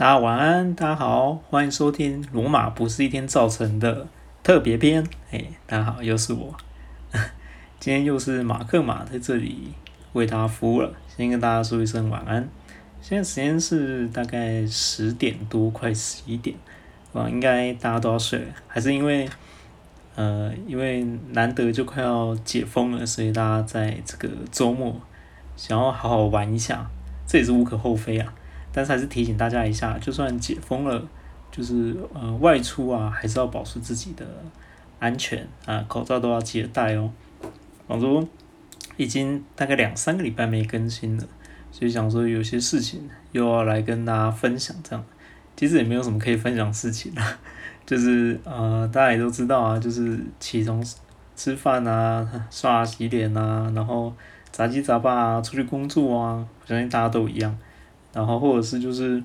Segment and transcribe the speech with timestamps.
[0.00, 4.04] 大家晚安，大家好，欢迎收听《罗马不是一天造成的》
[4.42, 5.06] 特别篇。
[5.30, 6.56] 哎，大家好，又是我，
[7.78, 9.74] 今天又是马克马在这里
[10.14, 10.90] 为大家服务了。
[11.14, 12.48] 先跟大家说一声晚安。
[13.02, 16.56] 现在时间是大概十点多，快十一点，
[17.12, 19.28] 啊，应该大家都要睡了，还是因为
[20.14, 24.98] 呃，因为难得就快要解封了，所以大家在这个周末
[25.56, 26.90] 想要好好玩一下，
[27.26, 28.32] 这也是无可厚非啊。
[28.72, 31.02] 但是还是提醒大家一下，就算解封了，
[31.50, 34.24] 就是呃外出啊，还是要保持自己的
[34.98, 37.10] 安全啊，口罩都要记得戴哦。
[37.86, 38.26] 广州
[38.96, 41.24] 已经大概两三个礼拜没更新了，
[41.72, 44.76] 所以想说有些事情又要来跟大家分享。
[44.84, 45.04] 这样
[45.56, 47.38] 其实也没有什么可以分享事情啦，
[47.84, 50.82] 就是呃大家也都知道啊，就是起床
[51.34, 54.14] 吃饭啊、刷洗脸啊，然后
[54.52, 57.58] 杂七杂八啊，出去工作啊，我相信大家都一样。
[58.12, 59.22] 然后或者是就是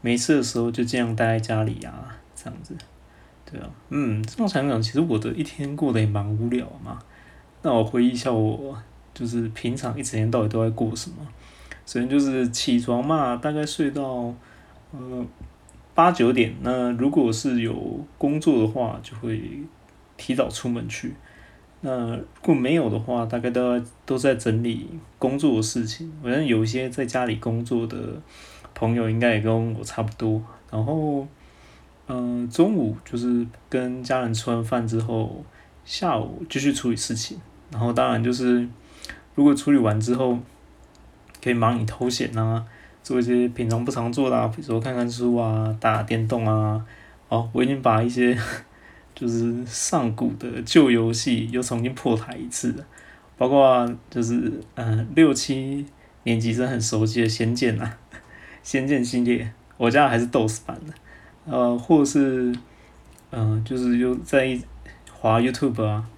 [0.00, 2.76] 没事的时候就这样待在家里啊，这样子，
[3.50, 6.98] 对啊，嗯，这样想想，其实我的一天过得也蛮无聊嘛。
[7.62, 8.76] 那我回忆一下，我
[9.12, 11.16] 就是平常一整天到底都在过什么？
[11.84, 14.32] 首先就是起床嘛，大概睡到
[14.92, 15.26] 呃
[15.94, 16.54] 八九点。
[16.62, 19.62] 那如果是有工作的话，就会
[20.16, 21.14] 提早出门去。
[21.80, 26.12] 那如果没有的话，大概都都在整理工作的事情。
[26.22, 27.96] 反正有一些在家里工作的
[28.74, 30.42] 朋友，应该也跟我差不多。
[30.70, 31.24] 然后，
[32.08, 35.44] 嗯，中午就是跟家人吃完饭之后，
[35.84, 37.38] 下午继续处理事情。
[37.70, 38.68] 然后当然就是，
[39.36, 40.36] 如果处理完之后，
[41.40, 42.66] 可以忙里偷闲啊，
[43.04, 46.84] 做一些平常不常做的，比如说看看书啊，打电动啊。
[47.28, 48.36] 哦，我已经把一些。
[49.18, 52.72] 就是上古的旧游戏又重新破台一次，
[53.36, 55.84] 包括就是嗯六七
[56.22, 57.92] 年级生很熟悉的《仙剑》呐，
[58.62, 60.94] 《仙剑》系列，我家还是 DOS 版的，
[61.46, 62.54] 呃，或是
[63.32, 64.56] 嗯就是又在
[65.12, 66.08] 滑 YouTube 啊，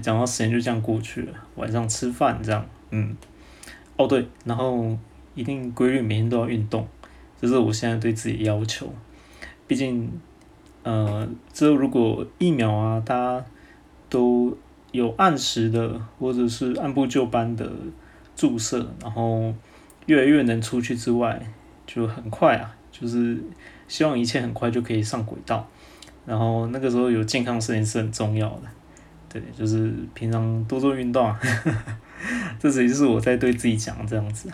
[0.00, 3.14] 讲到时间就这样过去了，晚上吃饭这样，嗯，
[3.98, 4.96] 哦对，然后
[5.34, 6.88] 一定规律每天都要运动，
[7.38, 8.90] 这是我现在对自己要求，
[9.66, 10.10] 毕竟。
[10.86, 13.44] 呃，之后如果疫苗啊，大家
[14.08, 14.56] 都
[14.92, 17.68] 有按时的，或者是按部就班的
[18.36, 19.52] 注射，然后
[20.06, 21.44] 越来越能出去之外，
[21.88, 23.36] 就很快啊，就是
[23.88, 25.68] 希望一切很快就可以上轨道。
[26.24, 28.62] 然后那个时候有健康摄影是很重要的，
[29.28, 31.36] 对，就是平常多做运动啊，
[32.60, 34.48] 这也就是我在对自己讲这样子，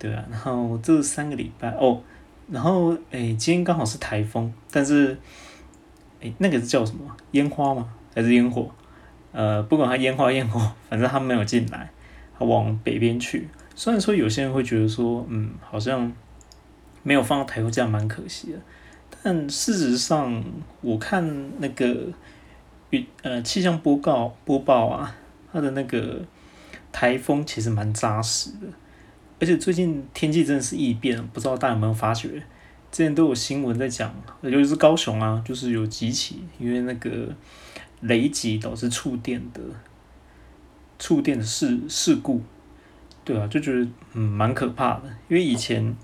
[0.00, 0.24] 对啊。
[0.28, 2.02] 然后这三个礼拜哦。
[2.46, 5.16] 然后，诶，今天刚好是台风，但是，
[6.38, 7.04] 那个是叫什么？
[7.32, 7.88] 烟花吗？
[8.14, 8.70] 还是烟火？
[9.32, 11.90] 呃，不管它烟花烟火， 反正它没有进来，
[12.38, 13.48] 它往北边去。
[13.74, 16.12] 虽然说有些人会觉得说，嗯，好像
[17.02, 18.58] 没有放到台风这样蛮可惜的，
[19.22, 20.44] 但事实上，
[20.80, 22.06] 我看那个
[22.90, 25.16] 预呃气象播告播报啊，
[25.52, 26.20] 它的那个
[26.92, 28.68] 台风其实蛮扎实的。
[29.40, 32.40] 而且最近天气真的是异变，不知道大家有没有发觉？
[32.94, 37.26] 之前都有新闻在讲，尤其是高雄啊，就是有几起因为那个
[38.02, 39.60] 雷击导致触电的
[40.96, 42.40] 触电的事事故，
[43.24, 45.02] 对啊，就觉得嗯蛮可怕的。
[45.26, 45.96] 因为以前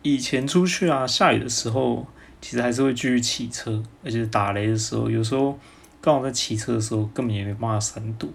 [0.00, 2.06] 以前出去啊，下雨的时候
[2.40, 5.58] 其实还是会继续骑车，而且打雷的时候，有时候
[6.00, 8.26] 刚好在骑车的时候根本也没办法闪躲。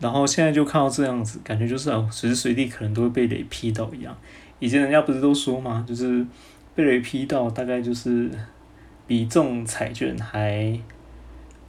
[0.00, 4.16] 然后现在就看到这样子，感觉就是啊，随时随地可能都会被雷劈到一样。
[4.58, 6.24] 以前人家不是都说嘛，就是
[6.74, 8.30] 被雷劈到，大概就是
[9.06, 10.78] 比中彩券还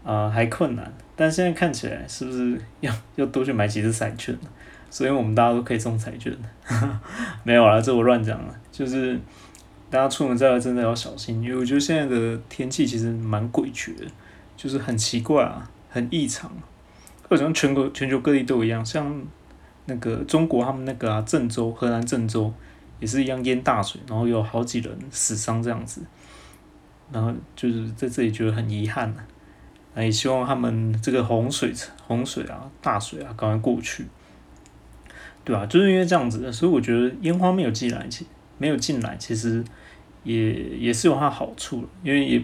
[0.04, 0.92] 啊还困难。
[1.16, 4.38] 但现在看起来，是不是要要多去买几次彩券
[4.90, 6.36] 所以我们大家都可以中彩券
[7.44, 8.56] 没有啦，这我乱讲了。
[8.72, 9.20] 就是
[9.90, 14.06] 大家出门在外真的要小心，因为我觉得现在的天气其实蛮诡谲的，
[14.56, 16.52] 就是很奇怪啊，很异常。
[17.30, 19.22] 或者像全国全球各地都一样，像
[19.86, 22.52] 那个中国他们那个啊郑州河南郑州
[23.00, 26.02] 也是一样淹大水，然后有好几人死伤这样子，
[27.12, 31.74] 然后就是在这里觉得很遗憾呐，也希望他们这个洪水
[32.06, 34.06] 洪水啊大水啊赶快过去，
[35.44, 35.66] 对吧？
[35.66, 38.26] 就是因为这样子，所以我觉得烟花没有进来，其
[38.58, 39.64] 没有进来，其实
[40.24, 42.44] 也也是有它好处因为也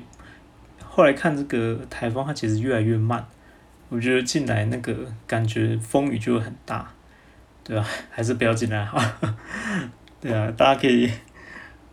[0.83, 3.25] 后来看这个台风，它其实越来越慢。
[3.89, 4.95] 我觉得进来那个
[5.27, 6.91] 感觉风雨就会很大，
[7.63, 7.85] 对吧？
[8.09, 8.99] 还是不要进来好。
[10.25, 11.07] 对啊，大家可以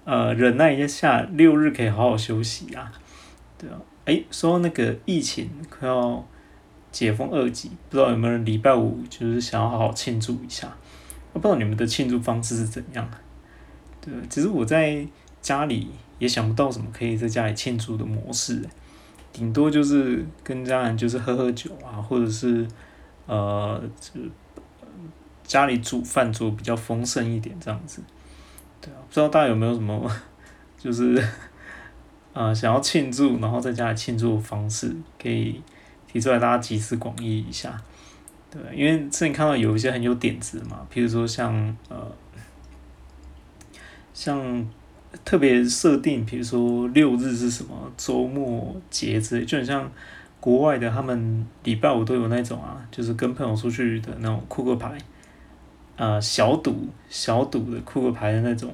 [0.06, 2.90] 呃忍耐一下，六日可以好好休息啊。
[3.58, 3.76] 对啊，
[4.06, 6.26] 诶，说那个疫情快要
[6.90, 10.74] 解封二级，不知道有没有人礼拜五就是想要好好庆祝一下？
[11.34, 13.06] 我不知道你们的庆祝方式是怎样。
[14.00, 15.06] 对，其实我在
[15.42, 18.66] 家里也想不到什么可以在家里庆祝的模式，
[19.30, 22.66] 顶多就是跟家人就是喝喝酒啊，或者是
[23.26, 24.20] 呃，就
[25.44, 28.00] 家里煮饭煮比较丰盛一点这样子。
[28.82, 30.10] 对啊，不知道大家有没有什么
[30.76, 31.26] 就是
[32.34, 35.62] 呃想要庆祝，然后在家里庆祝的方式，可以
[36.06, 37.80] 提出来大家集思广益一下。
[38.50, 41.54] 对，因为之前看到有一些很有点子嘛，比如说像
[41.88, 42.12] 呃。
[44.14, 44.68] 像
[45.24, 49.90] 特别设定，比如说六日是什么周末节之类，就很像
[50.38, 54.96] 国外的，他们礼拜五都有那种啊，就是跟朋友出去的那种扑克牌，
[55.96, 58.72] 呃，小赌小赌的扑克牌的那种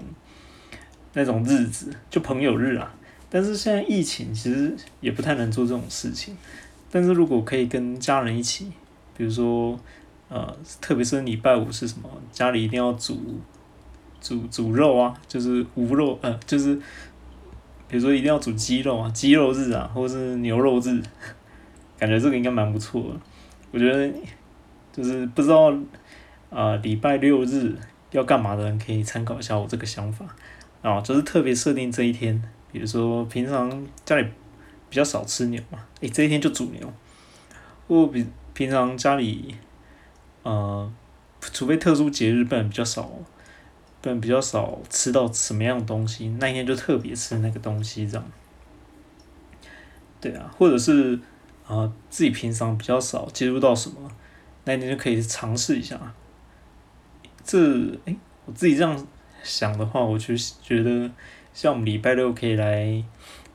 [1.13, 2.95] 那种日子，就朋友日啊。
[3.31, 6.37] 但是现在疫情其实也不太能做这种事情，
[6.91, 8.73] 但是如果可以跟家人一起，
[9.17, 9.79] 比如说
[10.29, 13.21] 呃，特别是礼拜五是什么，家里一定要煮。
[14.21, 16.75] 煮煮肉啊，就是无肉，呃，就是
[17.87, 21.01] 比如说一定要煮鸡肉啊，鸡肉日啊，或者是牛肉日，
[21.97, 23.21] 感觉这个应该蛮不错的。
[23.71, 24.13] 我觉得
[24.93, 25.73] 就是不知道
[26.51, 27.77] 啊，礼拜六日
[28.11, 30.27] 要干嘛的人可以参考一下我这个想法
[30.83, 32.43] 啊，就是特别设定这一天，
[32.73, 34.27] 比如说平常家里
[34.89, 36.93] 比较少吃牛嘛，诶，这一天就煮牛，
[37.87, 39.55] 或比平常家里
[40.43, 40.93] 呃，
[41.41, 43.11] 除非特殊节日，不然比较少。
[44.01, 48.25] 不然比较少吃到什么样的东西，那一天就特别吃那个东西这样。
[50.21, 51.19] 对啊，或者是
[51.67, 54.09] 啊自己平常比较少接触到什么，
[54.67, 56.15] 那一天就可以尝试一下。
[57.49, 57.59] 这
[58.05, 58.15] 诶，
[58.45, 59.07] 我自己这样
[59.43, 61.11] 想的话，我就觉得
[61.55, 63.03] 像我们礼拜六可以来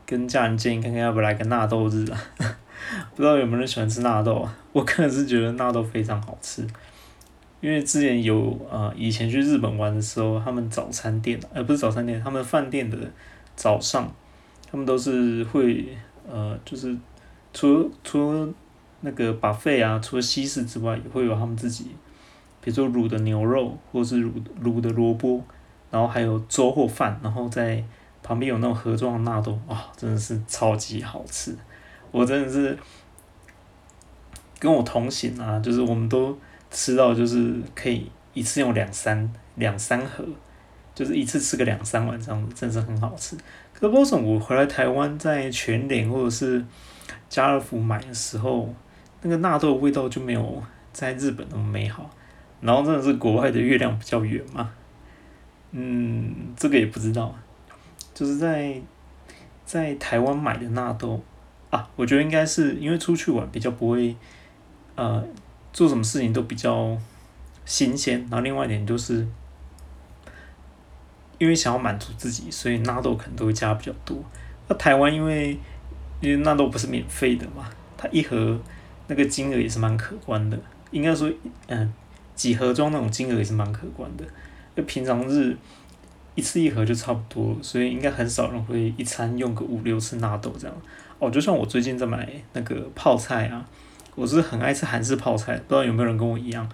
[0.03, 2.19] 跟家人建议看看，要不要来个纳豆日啊？
[3.15, 4.57] 不知道有没有人喜欢吃纳豆啊？
[4.71, 6.65] 我个人是觉得纳豆非常好吃。
[7.61, 12.97] 因为之前有呃，以前去日本玩的时候，他们早餐店，呃不是早餐店，他们饭店的
[13.55, 14.11] 早上，
[14.71, 15.95] 他们都是会
[16.27, 16.97] 呃，就是
[17.53, 18.51] 除除
[19.01, 21.91] 那个 buffet 啊，除了西式之外，也会有他们自己，
[22.63, 24.31] 比如说卤的牛肉，或是卤
[24.63, 25.43] 卤的萝卜，
[25.91, 27.83] 然后还有粥或饭，然后在
[28.23, 31.55] 旁边有那种盒装的纳豆，哇，真的是超级好吃，
[32.11, 32.77] 我真的是
[34.59, 36.37] 跟我同行啊，就是我们都。
[36.75, 40.25] 吃到就是可以一次用两三两三盒，
[40.95, 43.37] 就是一次吃个两三碗这样子，真是很好吃。
[43.71, 46.65] 可是为什么我回来台湾在全联或者是
[47.29, 48.73] 家乐福买的时候，
[49.21, 52.09] 那个纳豆的味道就没有在日本那么美好？
[52.63, 54.71] 然后真的是国外的月亮比较圆嘛？
[55.71, 57.35] 嗯，这个也不知道。
[58.13, 58.81] 就是在
[59.65, 61.21] 在台湾买的纳豆
[61.69, 64.15] 啊，我觉得应该是因为出去玩比较不会
[64.95, 65.23] 呃。
[65.75, 66.95] 做什么事情都比较
[67.65, 69.27] 新鲜，然后另外一点就是，
[71.39, 74.15] 因为想要满足自己，所以纳豆可能都会加比较多。
[74.67, 75.57] 那台湾因为
[76.21, 77.67] 因为纳豆不是免费的嘛，
[77.97, 78.61] 它一盒
[79.07, 80.59] 那个金额也是蛮可观的。
[80.91, 81.27] 应该说，
[81.65, 81.91] 嗯，
[82.35, 84.25] 几盒装那种金额也是蛮可观的。
[84.75, 85.55] 就平常日
[86.35, 90.75] 一次一盒就差不多，所以应该很少人会一餐用个五六次纳豆这样。
[91.19, 93.65] 哦，就像我最近在买那个泡菜啊。
[94.15, 96.69] 我是很爱吃韩式泡菜，不知道有没有人跟我一样，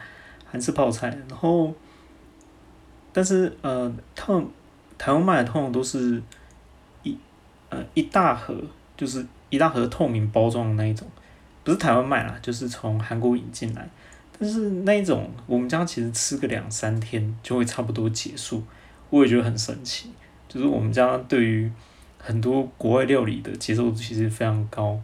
[0.45, 1.07] 韩式泡菜。
[1.29, 1.73] 然后，
[3.13, 4.45] 但是呃，他们
[4.97, 6.21] 台湾卖的通常都是
[7.03, 7.17] 一
[7.69, 8.53] 呃一大盒，
[8.97, 11.07] 就是一大盒透明包装的那一种，
[11.63, 13.87] 不是台湾卖啦，就是从韩国引进来。
[14.39, 18.63] 但是那一种，我们家其实吃个两三天就会差不多结束，
[19.09, 20.11] 我也觉得很神奇。
[20.47, 21.71] 就是我们家对于
[22.17, 24.99] 很多国外料理的接受度其实非常高，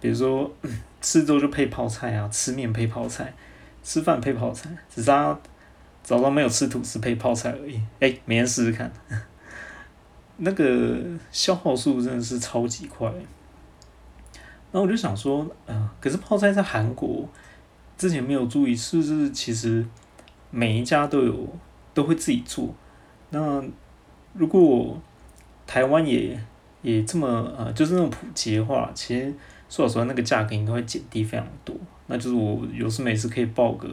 [0.00, 0.50] 比如说。
[1.04, 3.34] 吃粥就配泡菜啊，吃面配泡菜，
[3.82, 5.38] 吃饭配泡菜，只是他
[6.02, 7.78] 早上没有吃吐司配泡菜而已。
[8.00, 8.90] 哎，每天试试看，
[10.38, 10.98] 那个
[11.30, 13.06] 消耗速度真的是超级快。
[14.72, 17.28] 然后我就想说，嗯，可是泡菜在韩国
[17.96, 19.84] 之前没有注意，是不是其实
[20.50, 21.48] 每一家都有
[21.92, 22.74] 都会自己做？
[23.30, 23.62] 那
[24.32, 25.00] 如果
[25.66, 26.38] 台湾也
[26.82, 29.32] 也这么呃，就是那种普及的话，其实。
[29.66, 31.74] 说老实话，那个价格应该会减低非常多。
[32.06, 33.88] 那就是我有时每次可以报个，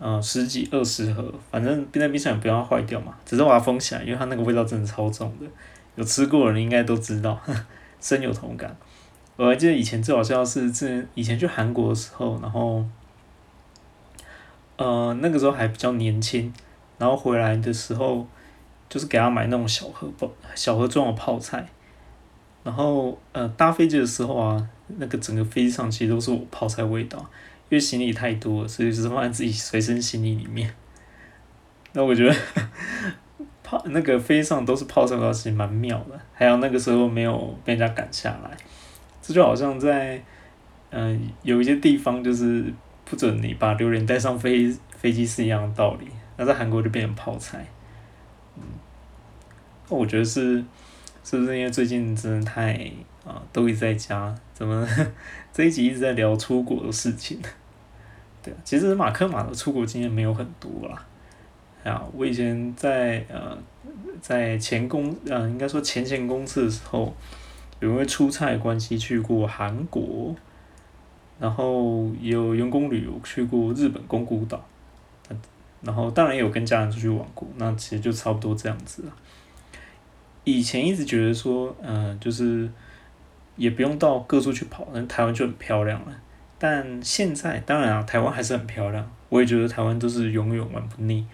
[0.00, 3.14] 呃，十几二十盒，反正冰在冰箱也不要坏掉嘛。
[3.24, 5.46] 只是把它封起来，因为它那个味道真的超重的。
[5.94, 7.38] 有吃过的人应该都知道，
[8.00, 8.74] 深有同感。
[9.36, 12.84] 我还记得以前最好笑是，之以前去韩国的时候，然后，
[14.76, 16.52] 呃，那个时候还比较年轻，
[16.98, 18.26] 然后回来的时候，
[18.88, 21.66] 就是给他买那种小盒包、小盒装的泡菜。
[22.62, 30.72] 然后，呃，搭飞机的时候啊，那个整个飞机上其实都是我泡菜味道，因为行李太多，所以只是放在自己随身行李里面。
[31.92, 32.36] 那我觉得，
[33.62, 36.18] 泡那个飞机上都是泡菜味道，其实蛮妙的。
[36.32, 38.56] 还有那个时候没有被人家赶下来，
[39.26, 40.22] 这就好像在
[40.90, 42.62] 嗯有一些地方就是
[43.06, 46.06] 不准你把榴莲带上飞飞机是一样的道理。
[46.36, 47.64] 那在韩国就变成泡菜，
[48.56, 48.62] 嗯，
[49.88, 50.62] 我觉得是
[51.22, 52.72] 是不是因为最近真的太
[53.24, 54.86] 啊都一直在家，怎么
[55.52, 57.40] 这一集一直在聊出国的事情？
[58.42, 61.06] 对啊，其实马克马的出国经验没有很多啦。
[61.84, 63.56] 啊，我以前在呃，
[64.20, 67.14] 在前公呃，应该说前前公司的时候，
[67.84, 70.34] 有因为出差关系去过韩国，
[71.38, 74.64] 然后也有员工旅游去过日本宫古岛，
[75.82, 79.12] 然后当然也有跟家人出去玩过，那其实就差不多这样子了。
[80.44, 82.68] 以前一直觉得说，嗯，就是
[83.56, 86.20] 也不用到各处去跑，那台湾就很漂亮了。
[86.58, 91.26] 但现在当然啊，台湾还是很漂亮，我也觉得台湾都是永远玩不腻。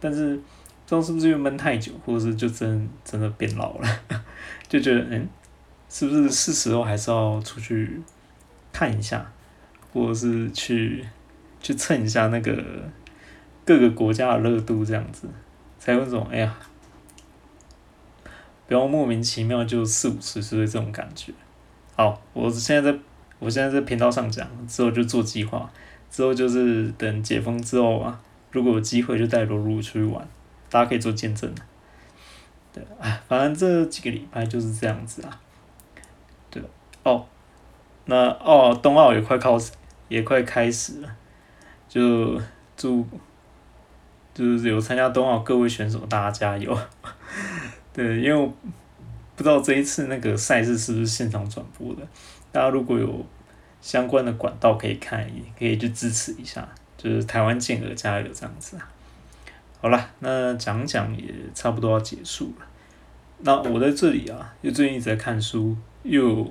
[0.00, 0.42] 但是，不
[0.86, 4.00] 知道是不是因为闷太久，或者是就真真的变老了，
[4.68, 5.28] 就觉得嗯，
[5.88, 8.00] 是不是是时候还是要出去
[8.72, 9.30] 看一下，
[9.92, 11.04] 或者是去
[11.60, 12.62] 去蹭一下那个
[13.64, 15.28] 各个国家的热度，这样子
[15.78, 16.54] 才有种哎呀，
[18.66, 21.32] 不要莫名其妙就四五十岁这种感觉。
[21.96, 22.98] 好，我现在在
[23.38, 25.70] 我现在在频道上讲，之后就做计划，
[26.10, 28.20] 之后就是等解封之后啊。
[28.50, 30.26] 如果有机会就带罗露出去玩，
[30.70, 31.54] 大家可以做见证
[32.72, 35.40] 对，哎，反正这几个礼拜就是这样子啊。
[37.02, 37.26] 哦，
[38.06, 39.58] 那哦，冬奥也快靠
[40.08, 41.16] 也快开始了，
[41.88, 42.40] 就
[42.76, 43.06] 祝
[44.34, 46.78] 就是有参加冬奥各位选手大家加油。
[47.92, 48.46] 对，因为我
[49.36, 52.02] 不知道这一次那个赛事是不是现场转播的，
[52.52, 53.24] 大家如果有
[53.80, 56.68] 相关的管道可以看，也可以去支持一下。
[56.96, 58.90] 就是台湾健儿加油这样子啊，
[59.80, 62.66] 好了，那讲讲也差不多要结束了。
[63.38, 66.44] 那我在这里啊，又最近一直在看书，又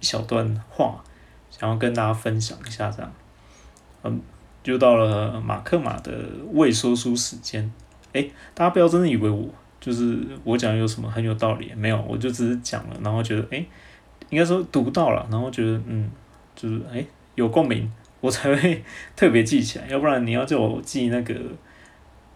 [0.00, 1.02] 一小段话
[1.50, 3.12] 想要跟大家分享一下，这样，
[4.02, 4.20] 嗯，
[4.64, 6.12] 又到了马克马的
[6.52, 7.72] 未说书时间。
[8.12, 9.48] 诶，大家不要真的以为我
[9.80, 13.66] 就是我讲有什么很有道理，没有，我就只是讲了，然后觉得诶，
[14.30, 16.10] 应该说读到了，然后觉得嗯，
[16.54, 17.90] 就是诶，有共鸣。
[18.22, 18.82] 我才会
[19.14, 21.34] 特别记起来，要不然你要叫我记那个，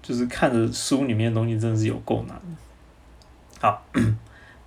[0.03, 2.41] 就是看着书里面的东西，真的是有够难。
[3.59, 3.83] 好，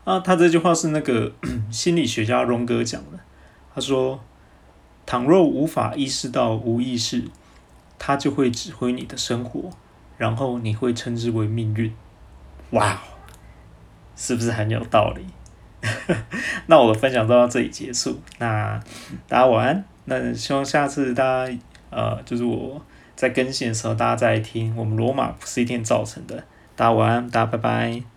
[0.03, 1.31] 啊，他这句话是那个
[1.71, 3.19] 心理学家荣格讲的。
[3.73, 4.19] 他说
[5.05, 7.23] ：“倘若无法意识到无意识，
[7.97, 9.69] 他就会指挥你的生活，
[10.17, 11.93] 然后你会称之为命运。”
[12.71, 12.99] 哇，
[14.15, 15.25] 是不是很有道理？
[16.67, 18.19] 那我的分享就到这里结束。
[18.39, 18.79] 那
[19.27, 19.85] 大家晚安。
[20.05, 21.57] 那希望下次大家，
[21.89, 22.81] 呃，就是我
[23.15, 24.75] 在更新的时候，大家再听。
[24.75, 26.43] 我们罗马不是一天造成的。
[26.75, 28.12] 大家晚安，大家拜拜。